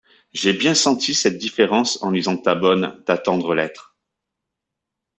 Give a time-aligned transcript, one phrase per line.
[0.33, 3.95] J’ai bien senti cette différence en lisant ta bonne, ta tendre lettre.